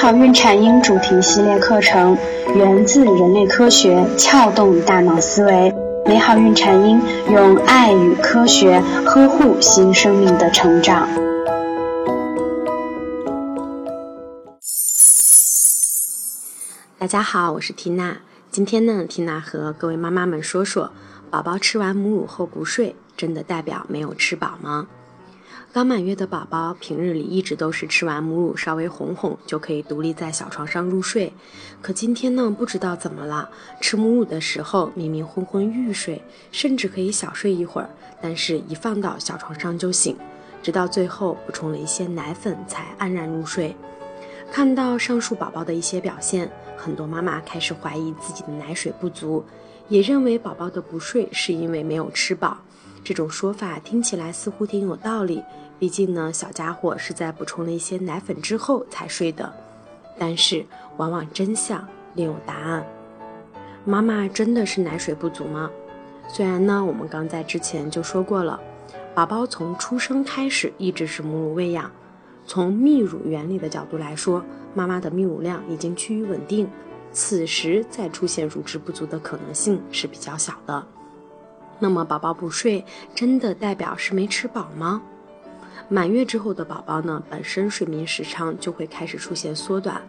[0.00, 2.16] 好孕产婴主题系列课程
[2.54, 5.74] 源自人类科学，撬动大脑思维。
[6.06, 11.08] 美好孕产婴用爱与科学呵护新生命的成长。
[16.96, 18.18] 大家好，我是缇娜。
[18.52, 20.92] 今天呢，缇娜和各位妈妈们说说，
[21.28, 24.86] 宝宝吃完母乳后不睡，真的代表没有吃饱吗？
[25.72, 31.32] 刚满月的宝宝，平日里一直都是吃完母乳稍微哄哄就可以独立在小床上入睡。
[31.80, 33.48] 可今天呢，不知道怎么了，
[33.80, 37.90] 吃母乳的时候明明昏昏欲睡，甚至可以小睡一会儿，
[38.20, 40.16] 但是一放到小床上就醒，
[40.62, 43.76] 直到最后补充了一些奶粉才安然入睡。
[44.50, 49.44] 看到上述宝宝的一些表现，很多妈妈开始怀疑自己的奶水不足，
[49.88, 52.56] 也认为宝宝的不睡是因为没有吃饱。
[53.04, 55.42] 这种说法听起来似乎挺有道理，
[55.78, 59.52] 毕竟呢，小家伙是在补充了一些奶粉之后才睡的。
[60.18, 60.64] 但是，
[60.96, 62.84] 往往真相另有答案。
[63.84, 65.70] 妈妈真的是奶水不足吗？
[66.28, 68.60] 虽然呢，我们刚在之前就说过了，
[69.14, 71.90] 宝宝从出生开始一直是母乳喂养，
[72.46, 76.68] 从泌乳原理的角度来说，妈妈的泌乳量已经趋于稳定，
[77.12, 80.84] 此时再出现乳汁不足的可能性是比较小的。
[81.78, 82.84] 那么宝宝不睡，
[83.14, 85.02] 真的代表是没吃饱吗？
[85.88, 90.02] 满月之后的宝宝呢，本身睡眠时长就会开始出现缩短，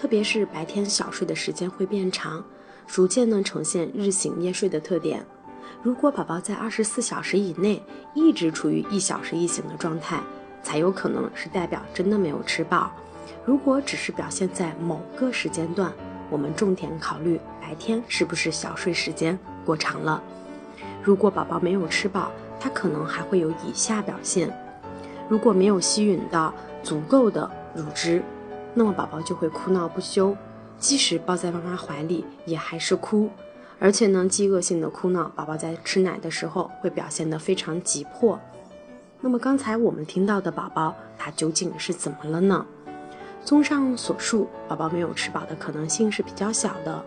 [0.00, 2.44] 特别是白天小睡的时间会变长，
[2.86, 5.24] 逐渐呢呈现日醒夜睡的特点。
[5.82, 7.82] 如果宝宝在二十四小时以内
[8.14, 10.20] 一直处于一小时一醒的状态，
[10.62, 12.92] 才有可能是代表真的没有吃饱。
[13.44, 15.92] 如果只是表现在某个时间段，
[16.30, 20.22] 我们重点考虑白天是不是小睡时间过长了。
[21.06, 24.52] 如果宝宝没有吃饱，他可能还会有以下表现：
[25.28, 28.20] 如果没有吸吮到足够的乳汁，
[28.74, 30.36] 那么宝宝就会哭闹不休，
[30.80, 33.30] 即使抱在妈妈怀里也还是哭，
[33.78, 38.36] 而且呢，饥饿性的哭闹，宝宝在吃奶的时候会表现得非常急迫。
[39.20, 42.66] 那么刚才我们听到的宝宝，他究竟是怎么了呢？
[43.44, 47.00] 综上所述，宝宝没有吃饱的可能性是比较小的。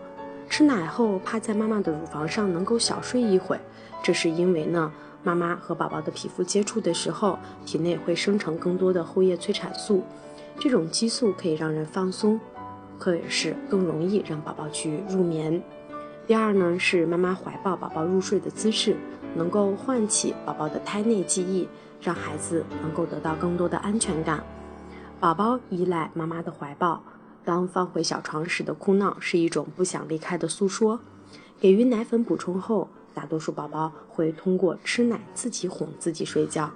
[0.50, 3.58] 吃奶后趴在妈妈的乳房上能够小睡一会。
[4.02, 10.02] 这是因为呢，妈妈和宝宝的皮肤接触的时候，体内会生成更多的后叶催产素，
[10.58, 12.40] 这种激素可以让人放松，
[12.98, 15.62] 可也是更容易让宝宝去入眠。
[16.26, 18.96] 第二呢，是妈妈怀抱宝宝入睡的姿势，
[19.36, 21.68] 能够唤起宝宝的胎内记忆，
[22.00, 24.42] 让孩子能够得到更多的安全感。
[25.20, 27.02] 宝宝依赖妈妈的怀抱，
[27.44, 31.00] 当放回小床时的哭闹是一种不想离开的诉说。
[31.60, 32.88] 给予奶粉补充后。
[33.12, 36.70] 大多数宝宝会通过吃奶自己哄自己睡觉，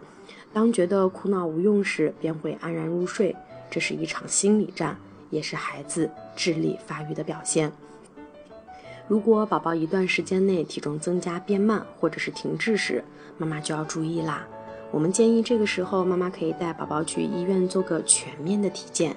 [0.52, 3.34] 当觉得哭闹无用时，便会安然入睡。
[3.70, 4.98] 这是一场心理战，
[5.30, 7.70] 也是孩子智力发育的表现。
[9.06, 13.02] 如果宝宝一段时间内体重增加变慢，或者是停滞时，
[13.38, 14.44] 妈妈就要注意啦。
[14.90, 19.16] 我们建议这个时候，妈妈可以带宝宝去医院做个全面的体检，